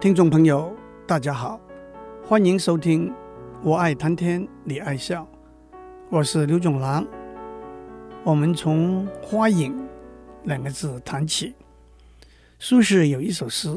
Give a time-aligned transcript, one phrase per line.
[0.00, 0.72] 听众朋友，
[1.08, 1.60] 大家好，
[2.24, 3.10] 欢迎收听
[3.64, 5.24] 《我爱谈天，你爱笑》，
[6.08, 7.04] 我是刘总郎。
[8.22, 9.76] 我们从“花影”
[10.46, 11.52] 两个字谈起。
[12.60, 13.76] 苏轼有一首诗，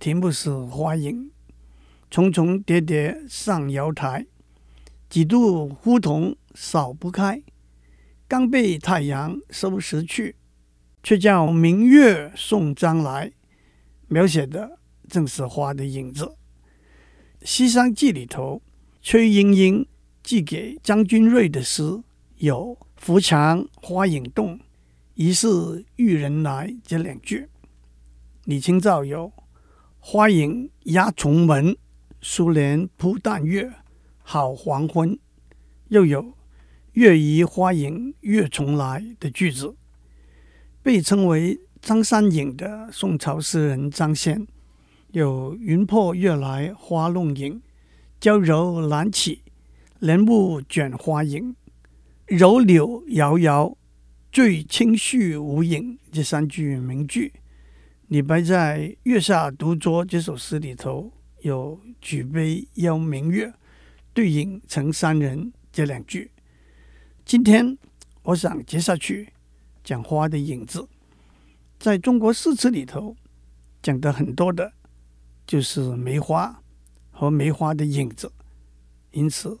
[0.00, 1.26] 题目是《花影》：
[2.10, 4.26] 重重叠叠上瑶台，
[5.08, 7.40] 几度梧桐扫不开。
[8.26, 10.34] 刚被太阳收拾去，
[11.04, 13.30] 却叫明月送将来。
[14.08, 14.80] 描写的。
[15.12, 16.24] 正是花的影子，
[17.42, 18.62] 《西厢记》里头，
[19.02, 19.86] 崔莺莺
[20.22, 22.02] 寄给张君瑞的诗
[22.38, 24.58] 有“扶墙花影动，
[25.12, 27.50] 疑是玉人来”这两句。
[28.46, 29.30] 李清照有
[30.00, 31.76] “花影压重门，
[32.22, 33.70] 疏帘铺淡月，
[34.22, 35.18] 好黄昏”，
[35.88, 36.32] 又有
[36.94, 39.76] “月移花影月重来”的句子。
[40.82, 44.46] 被称为张三影的宋朝诗人张先。
[45.12, 47.60] 有云破月来花弄影，
[48.18, 49.42] 娇柔难起，
[49.98, 51.54] 帘幕卷花影，
[52.24, 53.76] 柔柳摇摇，
[54.32, 55.98] 醉清絮无影。
[56.10, 57.30] 这三句名句，
[58.08, 63.52] 李白在《月下独酌》这首诗里头有“举杯邀明月，
[64.14, 66.30] 对影成三人”这两句。
[67.26, 67.76] 今天
[68.22, 69.28] 我想接下去
[69.84, 70.88] 讲花的影子，
[71.78, 73.14] 在中国诗词里头
[73.82, 74.72] 讲的很多的。
[75.46, 76.62] 就是梅花
[77.10, 78.32] 和梅花的影子，
[79.10, 79.58] 因此，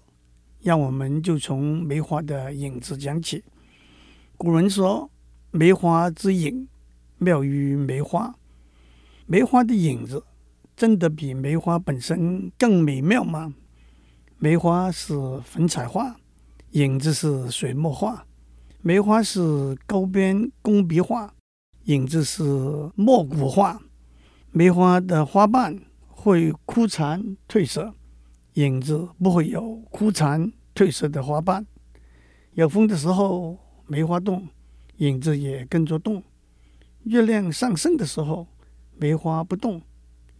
[0.60, 3.44] 让我们就从梅花的影子讲起。
[4.36, 5.10] 古人说
[5.50, 6.66] ：“梅花之影，
[7.18, 8.34] 妙于梅花。”
[9.26, 10.24] 梅花的影子
[10.76, 13.54] 真的比梅花本身更美妙吗？
[14.38, 16.16] 梅花是粉彩画，
[16.72, 18.24] 影子是水墨画；
[18.80, 21.32] 梅花是高边工笔画，
[21.84, 22.42] 影子是
[22.96, 23.80] 没骨画。
[24.54, 27.94] 梅花的花瓣会枯残褪色，
[28.54, 31.66] 影子不会有枯残褪色的花瓣。
[32.52, 34.46] 有风的时候，梅花动，
[34.98, 36.22] 影子也跟着动。
[37.04, 38.46] 月亮上升的时候，
[38.94, 39.80] 梅花不动，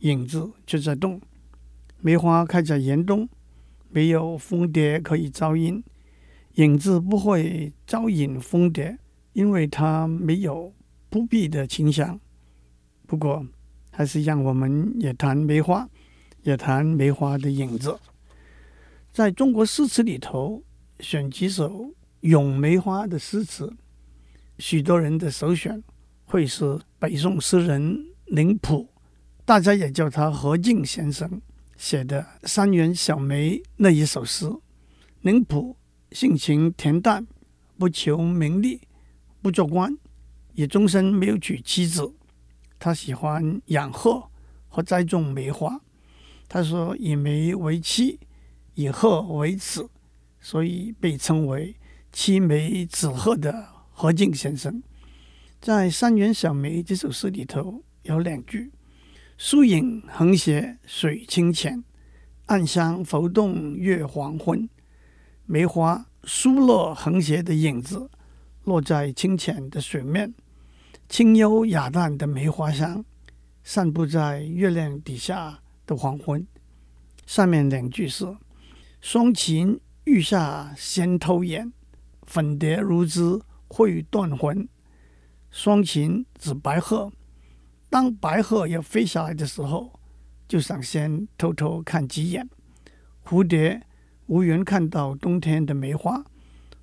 [0.00, 1.18] 影子却在动。
[2.02, 3.26] 梅花开在严冬，
[3.88, 5.82] 没有蜂蝶可以招阴，
[6.56, 8.98] 影子不会招引蜂蝶，
[9.32, 10.74] 因为它没有
[11.08, 12.20] 扑鼻的倾向。
[13.06, 13.46] 不过，
[13.92, 15.88] 还是让我们也谈梅花，
[16.42, 17.96] 也谈梅花的影子。
[19.12, 20.62] 在中国诗词里头，
[20.98, 21.92] 选几首
[22.22, 23.70] 咏梅花的诗词，
[24.58, 25.82] 许多人的首选
[26.24, 28.88] 会是北宋诗人林甫，
[29.44, 31.42] 大家也叫他何进先生
[31.76, 34.50] 写的《山园小梅》那一首诗。
[35.20, 35.76] 林甫
[36.12, 37.26] 性情恬淡，
[37.76, 38.80] 不求名利，
[39.42, 39.96] 不做官，
[40.54, 42.14] 也终身没有娶妻子。
[42.82, 44.28] 他喜欢养鹤
[44.68, 45.80] 和栽种梅花。
[46.48, 48.18] 他说：“以梅为妻，
[48.74, 49.88] 以鹤为子，
[50.40, 51.76] 所以被称为
[52.10, 54.82] ‘妻梅子鹤’的何进先生，
[55.60, 58.72] 在《山园小梅》这首诗里头有两句
[59.38, 61.84] ：‘疏影横斜水清浅，
[62.46, 64.68] 暗香浮动月黄昏。’
[65.46, 68.10] 梅花疏落横斜的影子
[68.64, 70.34] 落在清浅的水面。”
[71.12, 73.04] 清幽雅淡的梅花香，
[73.62, 76.46] 散布在月亮底下的黄昏。
[77.26, 78.24] 上面两句是
[79.02, 81.70] ：“双禽欲下先偷眼，
[82.22, 84.66] 粉蝶如织会断魂。”
[85.52, 87.12] 双禽指白鹤，
[87.90, 89.92] 当白鹤要飞下来的时候，
[90.48, 92.48] 就想先偷偷看几眼。
[93.22, 93.82] 蝴蝶
[94.28, 96.24] 无缘看到冬天的梅花，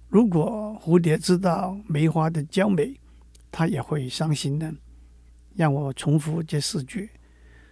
[0.07, 2.99] 如果蝴蝶知道梅花的娇美。
[3.51, 4.73] 他也会伤心的。
[5.55, 7.09] 让我重复这四句：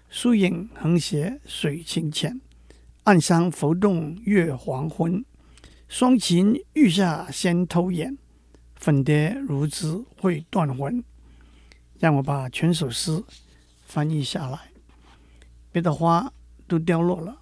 [0.09, 2.41] 疏影横斜水清浅，
[3.03, 5.23] 暗香浮动月黄昏。
[5.87, 8.17] 双禽欲下先偷眼，
[8.75, 11.01] 粉蝶如织会断魂。
[11.99, 13.23] 让我把全首诗
[13.85, 14.59] 翻译下来。
[15.71, 16.31] 别的花
[16.67, 17.41] 都凋落了，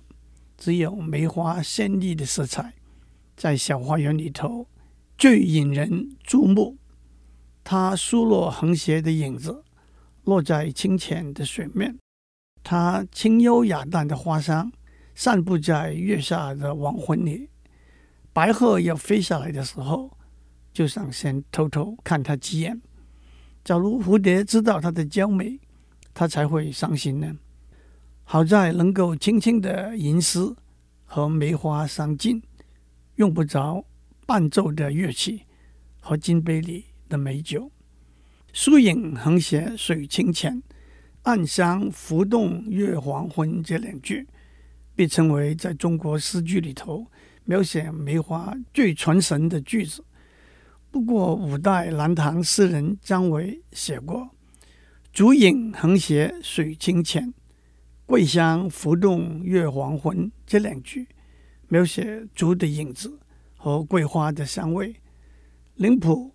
[0.58, 2.74] 只有梅花鲜丽的色彩，
[3.36, 4.68] 在小花园里头
[5.18, 6.78] 最引人注目。
[7.68, 9.64] 它疏落横斜的影子
[10.24, 11.98] 落在清浅的水面，
[12.62, 14.72] 它清幽雅淡的花香
[15.16, 17.50] 散布在月下的黄昏里。
[18.32, 20.16] 白鹤要飞下来的时候，
[20.72, 22.80] 就想先偷偷看它几眼。
[23.64, 25.60] 假如蝴蝶知道它的娇美，
[26.14, 27.36] 它才会伤心呢。
[28.24, 30.56] 好在能够轻轻的吟诗
[31.04, 32.44] 和梅花相近，
[33.16, 33.84] 用不着
[34.28, 35.46] 伴奏的乐器
[36.00, 36.86] 和金杯里
[37.16, 37.72] 的美酒，
[38.52, 40.62] 疏影横斜水清浅，
[41.24, 44.28] 暗香浮动月黄昏”这两句，
[44.96, 47.10] 被称为在中国诗句里头
[47.46, 50.04] 描写梅花最传神的句子。
[50.92, 54.30] 不过，五代南唐诗人张维写过
[55.14, 57.34] “竹影横斜水清浅，
[58.06, 61.08] 桂香浮动月黄昏”这两句，
[61.70, 63.18] 描写竹的影子
[63.56, 64.94] 和桂花的香味。
[65.76, 66.35] 林甫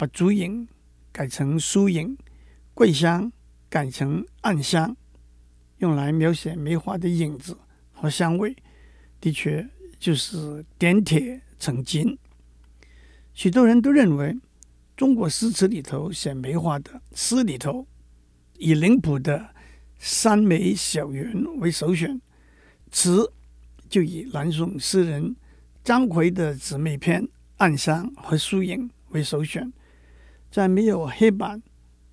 [0.00, 0.66] 把竹影
[1.12, 2.16] 改成疏影，
[2.72, 3.30] 桂香
[3.68, 4.96] 改成暗香，
[5.76, 7.58] 用来描写梅花的影子
[7.92, 8.56] 和香味，
[9.20, 9.68] 的确
[9.98, 12.18] 就是点铁成金。
[13.34, 14.34] 许多人都认为，
[14.96, 17.86] 中国诗词里头写梅花的诗里头，
[18.56, 19.38] 以林甫的
[19.98, 22.18] 《山梅小园》为首选，
[22.90, 23.30] 词
[23.90, 25.36] 就以南宋诗人
[25.84, 27.22] 张奎的姊妹篇
[27.58, 29.70] 《暗香》和《疏影》为首选。
[30.50, 31.62] 在没有黑板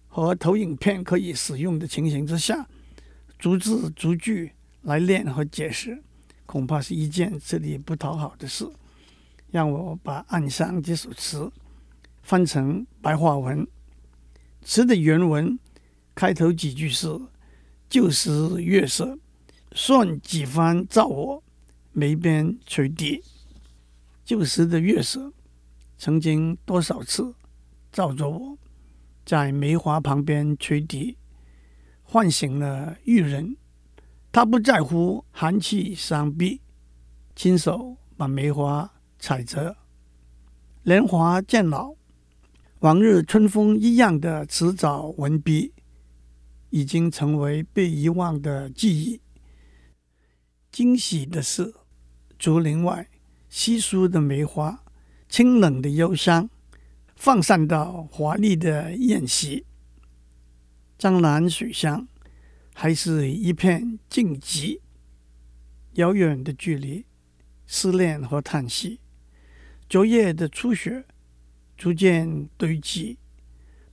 [0.07, 2.67] 和投影片可以使用的情形之下，
[3.39, 4.51] 逐字逐句
[4.83, 6.03] 来练和解释，
[6.45, 8.67] 恐怕是一件吃力不讨好的事。
[9.49, 11.51] 让我把《暗香》这首词
[12.21, 13.65] 翻成白话文。
[14.61, 15.57] 词的原文
[16.13, 17.07] 开头几句是
[17.89, 19.17] ：“旧时月色，
[19.71, 21.41] 算几番照我，
[21.93, 23.23] 眉边垂滴。”
[24.25, 25.31] 旧时的月色，
[25.97, 27.33] 曾经多少次
[27.91, 28.57] 照着我，
[29.25, 31.17] 在梅花旁边吹笛，
[32.03, 33.57] 唤醒了玉人。
[34.31, 36.61] 他不在乎寒气伤臂，
[37.35, 38.93] 亲手把梅花。
[39.19, 39.75] 采摘，
[40.83, 41.95] 年华渐老，
[42.81, 45.73] 往日春风一样的迟早文笔，
[46.69, 49.19] 已经成为被遗忘的记忆。
[50.71, 51.73] 惊喜的是，
[52.37, 53.09] 竹林外
[53.49, 54.83] 稀疏的梅花，
[55.27, 56.47] 清冷的幽香，
[57.17, 59.65] 放散到华丽的宴席。
[60.99, 62.07] 江南水乡，
[62.75, 64.79] 还是一片静寂。
[65.93, 67.05] 遥远的距离，
[67.65, 68.99] 思念和叹息。
[69.89, 71.05] 昨夜的初雪
[71.75, 73.17] 逐渐堆积，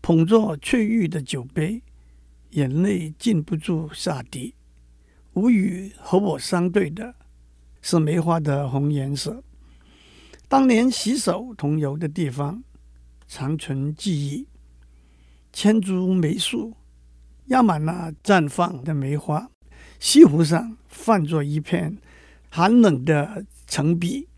[0.03, 1.83] 捧着翠玉的酒杯，
[2.51, 4.55] 眼泪禁不住下滴。
[5.33, 7.15] 无语和我相对的
[7.81, 9.43] 是梅花的红颜色。
[10.47, 12.63] 当年携手同游的地方，
[13.27, 14.47] 长存记忆。
[15.53, 16.75] 千株梅树
[17.47, 19.51] 压满了绽放的梅花，
[20.01, 21.99] 西湖上泛着一片
[22.51, 24.29] 寒冷的澄碧。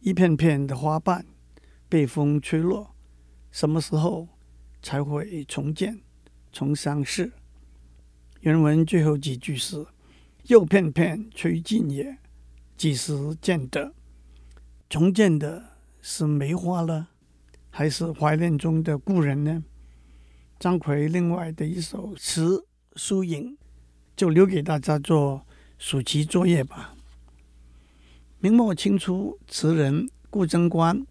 [0.00, 1.26] 一片片的花瓣
[1.88, 2.94] 被风吹落，
[3.50, 4.28] 什么时候
[4.80, 6.00] 才会重见、
[6.52, 7.32] 重相识？
[8.40, 9.84] 原文最后几句是
[10.46, 12.18] ：“又片片吹尽也，
[12.76, 13.92] 几时见得？”
[14.88, 15.64] 重见的
[16.00, 17.08] 是梅花了，
[17.78, 19.62] 还是怀念中的故人呢？
[20.58, 22.56] 张奎另外的一首词
[22.94, 23.50] 《疏影》，
[24.16, 25.44] 就留给大家做
[25.76, 26.94] 暑期作业吧。
[28.38, 31.04] 明末清初词人顾贞观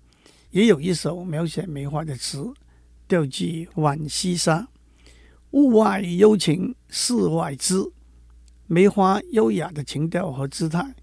[0.49, 2.51] 也有一首描写梅花的词，
[3.07, 4.67] 调寄浣溪沙。
[5.51, 7.75] 物外幽情事外知，
[8.65, 10.95] 梅花优雅的情调和姿态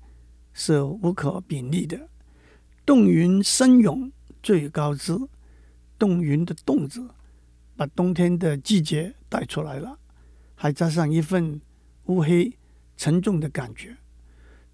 [0.53, 2.09] 是无可比拟的。
[2.85, 4.11] 动云深涌
[4.43, 5.17] 最高知，
[6.03, 7.09] 冻云的冻字
[7.77, 9.97] 把冬天的季节带出来了，
[10.57, 11.61] 还加上一份
[12.07, 12.59] 乌黑
[12.97, 13.97] 沉重的感觉。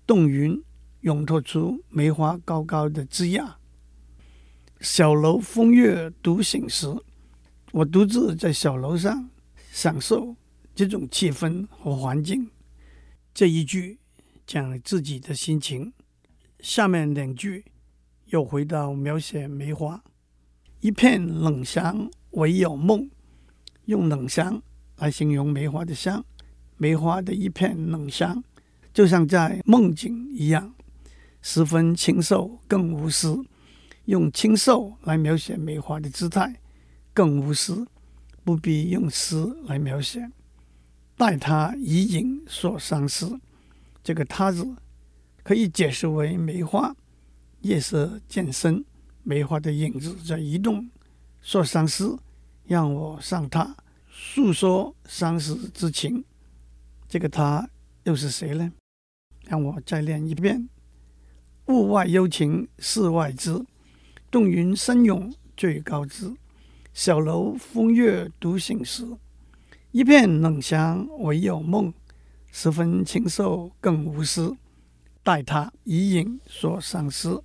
[0.07, 0.65] 冻云。
[1.03, 3.57] 涌透出梅花高高的枝桠。
[4.81, 6.89] 小楼风月独醒时，
[7.71, 9.31] 我独自在小楼上
[9.71, 10.35] 享受
[10.75, 12.51] 这种气氛和环境。
[13.33, 14.01] 这一句
[14.45, 15.93] 讲了自己的心情，
[16.59, 17.65] 下面两句
[18.27, 20.03] 又回到描写梅花。
[20.81, 23.11] 一片冷香唯有梦，
[23.87, 24.63] 用冷香
[24.97, 26.25] 来形容梅花的香。
[26.77, 28.45] 梅花的一片冷香，
[28.95, 30.75] 就像在梦境一样。
[31.43, 33.45] 十分清瘦，更无私。
[34.05, 36.61] 用清瘦来描写梅花的姿态，
[37.13, 37.87] 更无私，
[38.45, 40.31] 不必用诗来描写。
[41.17, 43.41] 待他以影说伤思，
[44.05, 44.77] 这个“他”字
[45.43, 46.95] 可以解释为梅花。
[47.63, 48.85] 夜色渐深，
[49.29, 50.89] 梅花的影子在移动。
[51.43, 52.19] 说相思，
[52.65, 53.77] 让我向他
[54.11, 56.25] 诉说相思之情。
[57.07, 57.69] 这个“他”
[58.05, 58.73] 又是谁呢？
[59.45, 60.71] 让我再练一遍。
[61.67, 63.63] 物外幽情世外知，
[64.31, 66.35] 动云深涌最高知。
[66.95, 69.07] 小楼风月独醒时，
[69.91, 71.93] 一片冷香唯有梦。
[72.51, 74.57] 十分清瘦更无私，
[75.23, 77.43] 待他以影说相思。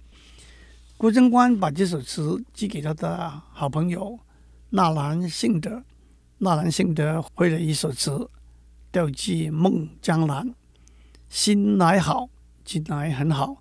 [0.98, 4.18] 顾贞观把这首词寄给他的好朋友
[4.70, 5.84] 纳兰性德，
[6.38, 8.30] 纳兰性德绘了一首词，
[8.92, 10.54] 调寄孟江南。
[11.28, 12.30] 心来好，
[12.64, 13.58] 近来很好，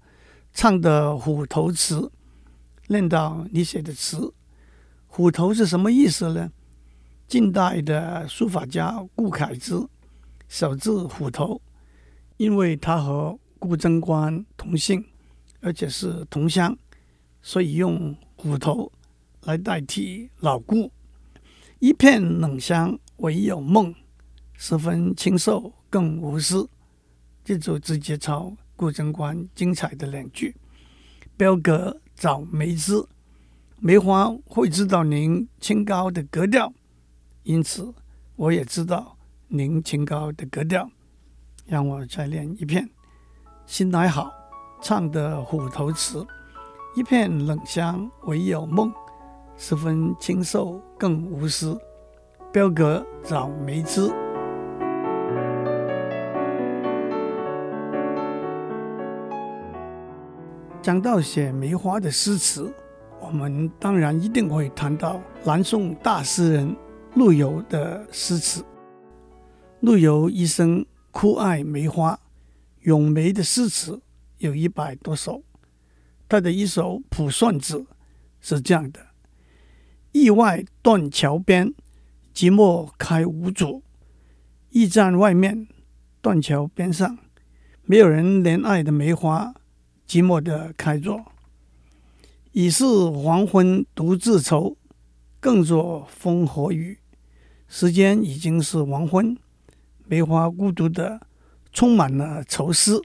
[0.52, 2.12] 唱的虎头词，
[2.88, 4.32] 念到你写的词。
[5.06, 6.50] 虎头是什么意思呢？
[7.26, 9.88] 近代的书法家顾恺之，
[10.48, 11.60] 手字虎头，
[12.36, 15.04] 因为他和顾贞观同姓，
[15.60, 16.76] 而且是同乡，
[17.42, 18.90] 所以用虎头
[19.42, 20.90] 来代替老顾。
[21.80, 23.94] 一片冷香唯有梦，
[24.54, 26.68] 十分清瘦更无私。
[27.44, 30.54] 这就直接抄顾贞观精彩的两句
[31.36, 33.04] ：“标格找梅枝。”
[33.84, 36.72] 梅花会知道您清高的格调，
[37.42, 37.92] 因此
[38.36, 39.16] 我也知道
[39.48, 40.88] 您清高的格调。
[41.66, 42.88] 让我再练一遍：
[43.66, 44.30] 心乃好，
[44.80, 46.24] 唱的虎头词，
[46.94, 48.92] 一片冷香唯有梦，
[49.56, 51.74] 十分清瘦更无私。
[52.52, 54.12] 标格找梅枝。
[60.82, 62.70] 讲到写梅花的诗词。
[63.22, 66.76] 我们当然一定会谈到南宋大诗人
[67.14, 68.62] 陆游的诗词。
[69.80, 72.18] 陆游一生酷爱梅花，
[72.82, 74.02] 咏梅的诗词
[74.38, 75.42] 有一百多首。
[76.32, 77.80] 他的一首《卜算子》
[78.40, 79.08] 是这样的
[80.12, 81.74] ：“驿外断桥边，
[82.34, 83.82] 寂寞开无主。
[84.70, 85.68] 驿站外面，
[86.22, 87.18] 断桥边上，
[87.82, 89.52] 没有人怜爱的梅花，
[90.08, 91.22] 寂寞地开着。”
[92.52, 94.78] 已是黄昏独自愁，
[95.38, 96.98] 更作风和雨。
[97.68, 99.36] 时间已经是黄昏，
[100.06, 101.20] 梅花孤独的
[101.74, 103.02] 充满了愁思，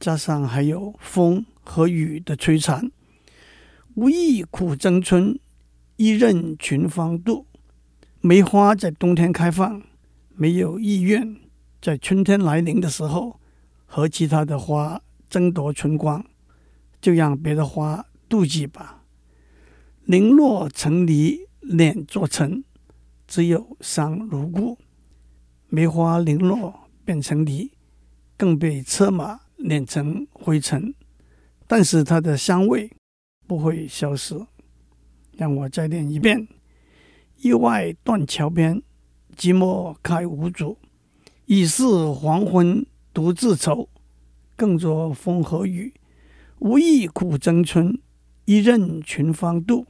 [0.00, 2.90] 加上还有风和雨的摧残。
[3.94, 5.38] 无意苦争春，
[5.96, 7.44] 一任群芳妒。
[8.20, 9.82] 梅花在冬天开放，
[10.34, 11.36] 没有意愿
[11.82, 13.38] 在春天来临的时候
[13.84, 16.24] 和其他的花争夺春光，
[17.00, 18.06] 就让别的花。
[18.28, 19.04] 妒忌吧，
[20.04, 22.64] 零落成泥碾作尘，
[23.28, 24.76] 只有伤如故。
[25.68, 27.70] 梅花零落变成泥，
[28.36, 30.92] 更被车马碾成灰尘，
[31.66, 32.90] 但是它的香味
[33.46, 34.34] 不会消失。
[35.32, 36.48] 让我再念一遍：
[37.42, 38.82] 驿外断桥边，
[39.36, 40.78] 寂寞开无主。
[41.46, 43.88] 已是黄昏独自愁，
[44.56, 45.94] 更作风和雨。
[46.58, 47.98] 无意苦争春。
[48.46, 49.86] 一任群芳妒，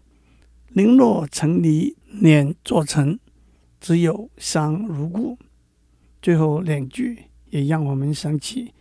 [0.68, 3.20] 零落成泥碾作尘，
[3.78, 5.38] 只有伤如故。
[6.22, 8.72] 最后两句也让我们想起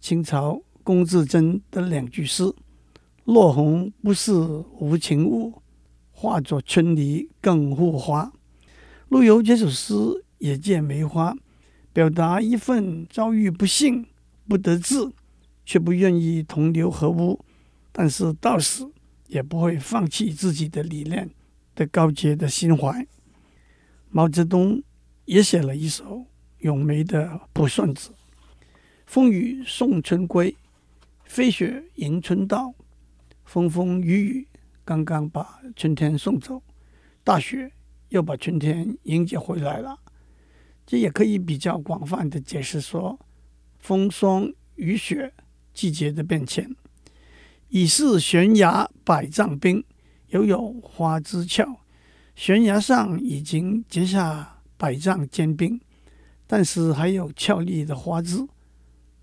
[0.00, 2.44] 清朝龚自珍的两句诗
[3.24, 4.32] ：“落红不是
[4.78, 5.60] 无情物，
[6.12, 8.32] 化作春泥更护花。”
[9.10, 9.94] 陆游这首诗
[10.38, 11.34] 也借梅花，
[11.92, 14.06] 表达一份遭遇不幸
[14.46, 15.10] 不得志，
[15.64, 17.44] 却不愿意同流合污，
[17.90, 18.92] 但是到死。
[19.26, 21.28] 也不会放弃自己的理念
[21.74, 23.04] 的高洁的心怀。
[24.10, 24.80] 毛泽东
[25.24, 26.26] 也写了一首
[26.58, 28.10] 咏梅的《卜算子》
[29.06, 30.54] ：“风雨送春归，
[31.34, 32.72] 飞雪迎春到。
[33.44, 34.48] 风风雨雨
[34.84, 36.62] 刚刚把春天送走，
[37.24, 37.72] 大雪
[38.10, 39.98] 又把春天迎接回来了。”
[40.86, 43.18] 这也可以比较广泛的解释说，
[43.80, 45.34] 风霜雨雪
[45.72, 46.72] 季节的变迁。
[47.68, 49.82] 已是悬崖百丈冰，
[50.28, 51.80] 犹有花枝俏。
[52.36, 55.80] 悬崖上已经结下百丈坚冰，
[56.46, 58.46] 但是还有俏丽的花枝，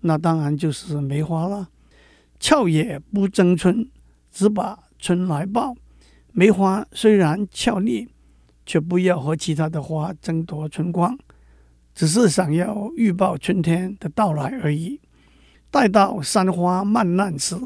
[0.00, 1.70] 那当然就是梅花了。
[2.42, 3.88] 俏也不争春，
[4.32, 5.72] 只把春来报。
[6.32, 8.08] 梅花虽然俏丽，
[8.66, 11.16] 却不要和其他的花争夺春光，
[11.94, 15.00] 只是想要预报春天的到来而已。
[15.70, 17.56] 待到山花漫烂时。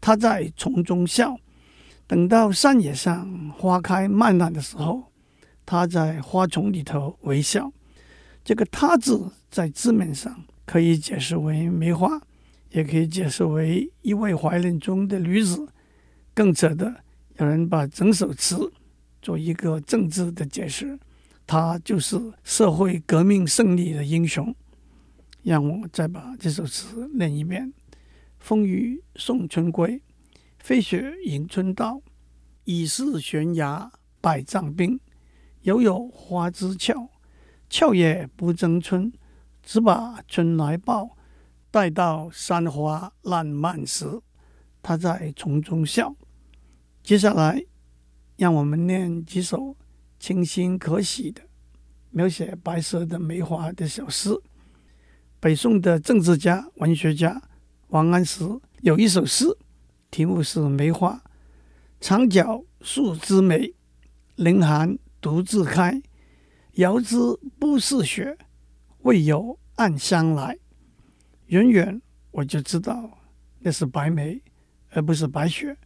[0.00, 1.36] 他在丛中笑，
[2.08, 5.04] 等到山野上花开漫烂的时候，
[5.64, 7.70] 他在花丛里头微笑。
[8.42, 12.20] 这个“他”字在字面上可以解释为梅花，
[12.70, 15.68] 也可以解释为一位怀恋中的女子。
[16.34, 17.02] 更扯的，
[17.38, 18.72] 有人把整首词
[19.20, 20.98] 做一个政治的解释，
[21.46, 24.54] 他就是社会革命胜利的英雄。
[25.42, 27.72] 让我再把这首词念一遍。
[28.38, 30.02] 风雨送春归，
[30.58, 32.00] 飞雪迎春到。
[32.64, 35.00] 已是悬崖百丈冰，
[35.62, 37.08] 犹有花枝俏。
[37.68, 39.12] 俏也不争春，
[39.62, 41.16] 只把春来报。
[41.70, 44.20] 待到山花烂漫时，
[44.82, 46.14] 他在丛中笑。
[47.02, 47.64] 接下来，
[48.36, 49.76] 让我们念几首
[50.18, 51.42] 清新可喜的
[52.10, 54.30] 描写白色的梅花的小诗。
[55.38, 57.40] 北宋的政治家、文学家
[57.88, 58.44] 王安石
[58.82, 59.46] 有一首诗，
[60.10, 61.22] 题目是《梅花》
[62.00, 63.72] ：“长角数枝梅，
[64.34, 66.02] 凌寒独自开。
[66.74, 67.16] 遥知
[67.58, 68.36] 不是雪，
[69.02, 70.58] 为有暗香来。”
[71.50, 73.18] 远远我就知道
[73.58, 74.40] 那是白梅，
[74.90, 75.76] 而不是白雪，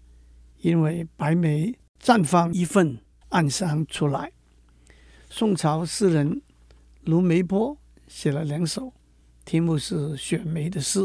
[0.58, 2.98] 因为白梅绽放一份
[3.30, 4.30] 暗香出来。
[5.30, 6.42] 宋朝诗人
[7.04, 8.92] 卢梅坡写了两首，
[9.46, 11.00] 题目是《雪梅》的诗：“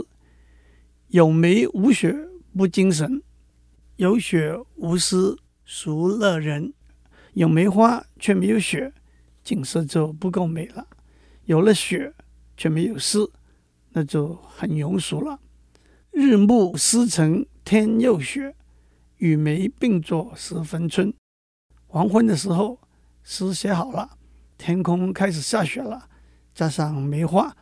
[1.07, 2.13] 有梅无雪
[2.53, 3.23] 不精神，
[3.95, 6.73] 有雪无诗孰乐人？
[7.31, 8.93] 有梅花却没有雪，
[9.41, 10.83] 景色就不够美了；
[11.45, 12.13] 有了雪
[12.57, 13.19] 却没有诗，
[13.91, 15.39] 那就很庸俗了。
[16.11, 18.55] 日暮诗成天又雪，
[19.17, 21.13] 与梅并作十分春。
[21.87, 22.79] 黄昏的时候，
[23.23, 24.17] 诗写好了。”
[24.57, 26.09] 天空开始下雪了，
[26.53, 27.55] 加上梅花，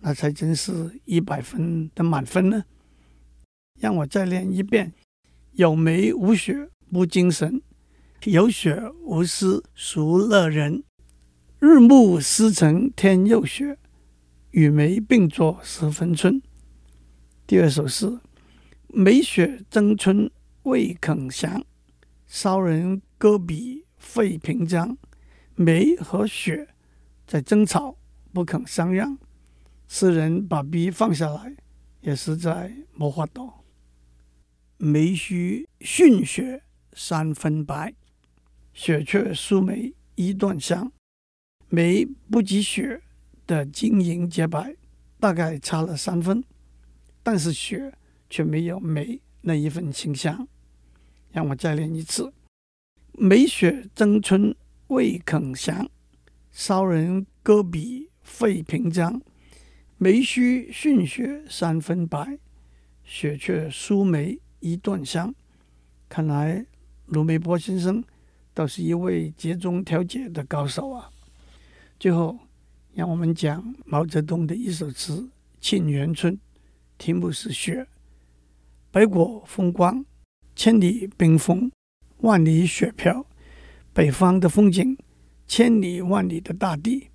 [0.00, 2.64] 那才真是一百分的满分呢。
[3.78, 4.94] 让我再练一遍：
[5.52, 7.60] 有梅无雪不精神，
[8.24, 10.82] 有雪无诗孰乐人？
[11.58, 13.76] 日暮诗成天又雪，
[14.50, 16.40] 与梅并作十分春。
[17.46, 18.18] 第二首诗：
[18.88, 20.30] 梅雪争春
[20.62, 21.64] 未肯降，
[22.26, 24.96] 骚人割笔费评章。
[25.54, 26.68] 梅和雪
[27.26, 27.98] 在争吵，
[28.32, 29.18] 不肯相让。
[29.86, 31.56] 诗人把笔放下来，
[32.00, 33.50] 也实在没法度。
[34.76, 36.62] 梅须逊雪
[36.92, 37.94] 三分白，
[38.72, 40.92] 雪却输梅一段香。
[41.68, 43.02] 梅不及雪
[43.48, 44.76] 的晶莹洁白，
[45.18, 46.44] 大概差了三分，
[47.24, 47.92] 但是雪
[48.30, 50.46] 却没有梅那一份清香。
[51.32, 52.32] 让我再练一次：
[53.14, 54.54] 梅雪争春。
[54.88, 55.86] 未肯降，
[56.50, 59.20] 骚人割笔费评章。
[59.98, 62.38] 梅须逊雪三分白，
[63.04, 65.34] 雪却输梅一段香。
[66.08, 66.64] 看来
[67.04, 68.02] 卢梅坡先生
[68.54, 71.10] 倒是一位节中调解的高手啊！
[72.00, 72.38] 最后，
[72.94, 75.20] 让我们讲毛泽东的一首词
[75.60, 76.34] 《沁园春》，
[76.96, 77.82] 题目是《雪》。
[78.90, 80.04] 北国风光，
[80.56, 81.70] 千里冰封，
[82.18, 83.24] 万里雪飘。
[83.92, 84.96] 北方的风景，
[85.46, 87.08] 千里万里的大地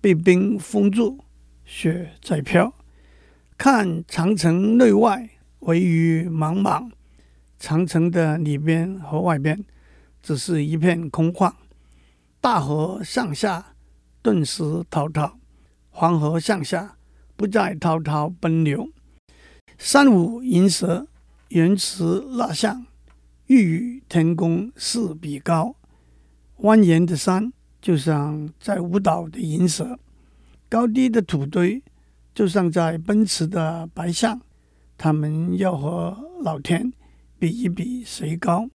[0.00, 1.18] 被冰封住，
[1.64, 2.72] 雪在飘。
[3.56, 5.28] 看长城内外，
[5.60, 6.90] 惟余莽莽。
[7.58, 9.64] 长城的里边和外边，
[10.22, 11.52] 只是一片空旷。
[12.40, 13.74] 大河上下，
[14.28, 15.38] 顿时滔滔；
[15.88, 16.98] 黄河向下，
[17.34, 18.86] 不再滔滔奔流。
[19.78, 21.06] 山舞银蛇，
[21.48, 22.84] 原驰蜡象，
[23.46, 25.74] 欲与天公试比高。
[26.58, 29.98] 蜿蜒的山就像在舞蹈的银蛇，
[30.68, 31.82] 高低的土堆
[32.34, 34.38] 就像在奔驰的白象，
[34.98, 36.92] 他们要和老天
[37.38, 38.68] 比一比谁高。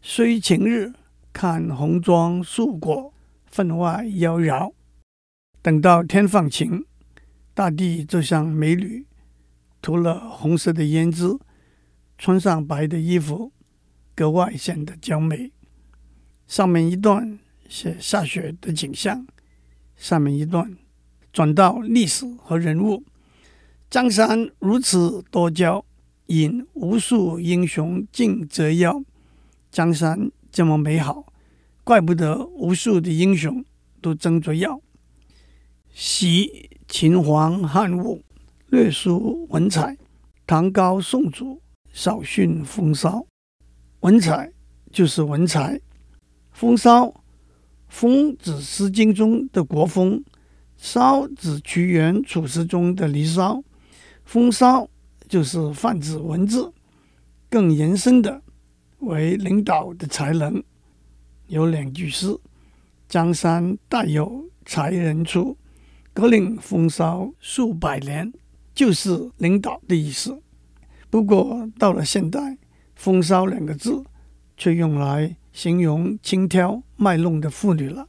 [0.00, 0.92] 须晴日，
[1.32, 3.12] 看红装素裹，
[3.46, 4.72] 分外妖娆。
[5.66, 6.84] 等到天放晴，
[7.52, 9.04] 大地就像美女，
[9.82, 11.36] 涂了红色的胭脂，
[12.16, 13.50] 穿上白的衣服，
[14.14, 15.50] 格外显得娇美。
[16.46, 19.26] 上面一段写下雪的景象，
[19.96, 20.76] 下面一段
[21.32, 23.02] 转到历史和人物。
[23.90, 25.84] 江山如此多娇，
[26.26, 29.02] 引无数英雄竞折腰。
[29.72, 31.26] 江山这么美好，
[31.82, 33.64] 怪不得无数的英雄
[34.00, 34.80] 都争着要。
[35.98, 38.22] 惜秦皇汉武，
[38.68, 39.96] 略输文采；
[40.46, 41.58] 唐高宋祖，
[41.90, 43.26] 少逊风骚。
[44.00, 44.52] 文采
[44.92, 45.80] 就是文采。
[46.52, 47.24] 风骚，
[47.88, 50.22] 风指《诗经》中的国风，
[50.76, 53.62] 骚指屈原《楚辞》中的离骚。
[54.22, 54.86] 风骚
[55.30, 56.70] 就是泛指文字，
[57.48, 58.42] 更延伸的
[58.98, 60.62] 为领导的才能。
[61.46, 62.36] 有两句诗
[63.08, 65.56] ：“江山代有才人出，
[66.16, 68.32] 革领风骚数百年”，
[68.74, 70.40] 就是领导的意思。
[71.10, 72.56] 不过到了现代
[72.96, 74.02] ，“风骚”两个字
[74.56, 75.36] 却用来。
[75.52, 78.08] 形容轻佻卖弄的妇女了。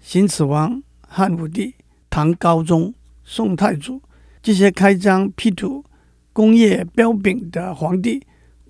[0.00, 1.76] 秦始皇、汉武帝、
[2.10, 4.02] 唐高宗、宋太祖
[4.42, 5.84] 这些开疆辟土、
[6.32, 8.20] 工业彪炳的皇帝，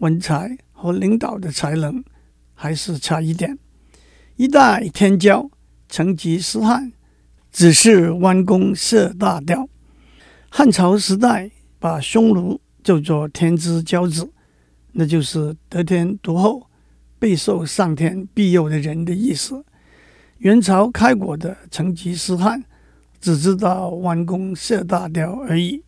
[0.01, 2.05] 文才和领导的才能
[2.53, 3.59] 还是差一点。
[4.37, 5.49] 一代天骄，
[5.89, 6.93] 成吉思汗，
[7.53, 9.69] 只是弯弓射大雕。
[10.49, 14.31] 汉朝时代把匈奴叫做天之骄子，
[14.93, 16.67] 那就是得天独厚。
[17.21, 19.65] 备受上天庇佑的人的意思。
[20.39, 22.63] 元朝开国的成吉思汗，
[23.21, 25.83] 只知道弯弓射大雕而已。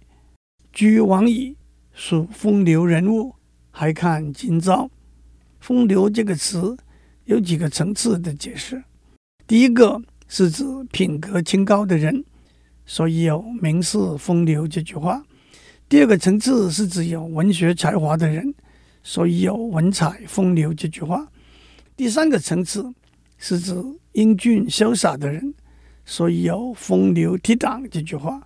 [0.73, 1.57] 俱往矣，
[1.93, 3.33] 属风流人物，
[3.71, 4.91] 还看今朝。
[5.61, 6.77] 风流这个词
[7.27, 8.83] 有几个层次的解释。
[9.47, 12.25] 第一个是指品格清高的人，
[12.87, 15.21] 所以有名士风流这句话。
[15.89, 18.55] 第二个层次是指有文学才华的人，
[19.03, 21.27] 所以有文采风流这句话。
[21.97, 22.95] 第三个层次
[23.39, 23.75] 是指
[24.13, 25.53] 英俊潇洒的人，
[26.05, 28.41] 所以有风流倜傥这句话。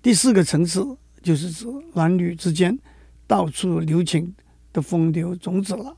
[0.00, 0.86] 第四个层次
[1.20, 2.78] 就是指男女之间
[3.26, 4.32] 到处留情
[4.72, 5.96] 的风流种子了。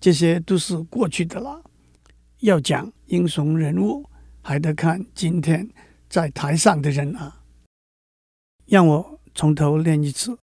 [0.00, 1.62] 这些都是过去的了。
[2.40, 4.04] 要讲英雄人物，
[4.44, 5.68] 还得看今天
[6.08, 7.40] 在台上的人啊。
[8.66, 9.20] 让我。
[9.36, 10.38] 从头练一次。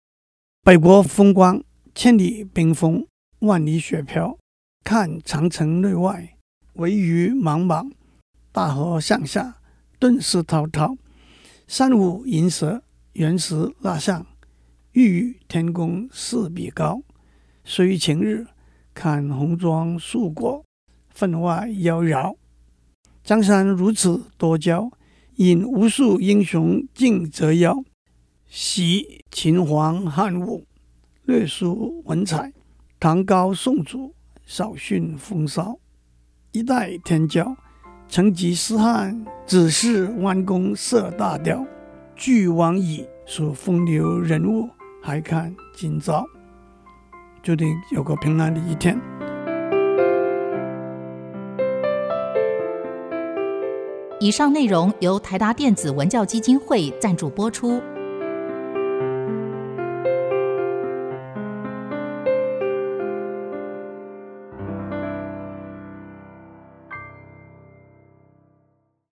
[0.64, 1.62] 北国风光，
[1.94, 3.06] 千里冰封，
[3.40, 4.38] 万里雪飘。
[4.82, 6.38] 看长城内外，
[6.76, 7.92] 惟余莽莽。
[8.54, 9.58] 大河向下，
[10.00, 10.96] 顿失滔滔。
[11.68, 12.82] 山舞银蛇，
[13.12, 14.26] 原石蜡像。
[14.94, 17.02] 欲与天公试比高。
[17.66, 18.48] 须晴日，
[18.94, 20.64] 看红装素裹，
[21.10, 22.38] 分外妖娆。
[23.28, 24.90] 江山如此多娇，
[25.36, 27.84] 引无数英雄竞折腰。
[28.48, 30.64] 惜秦皇汉武，
[31.26, 32.54] 略输文采；
[33.02, 35.78] 唐高宋祖，少逊风骚。
[36.54, 37.54] 一代天骄，
[38.08, 41.66] 成吉思汗，只是弯弓射大雕。
[42.16, 44.70] 俱往矣，数风流人物，
[45.04, 46.26] 还看今朝。
[47.44, 48.98] 注定有个平安的一天。
[54.20, 57.80] 以上内容由台达电子文教基金会赞助播出。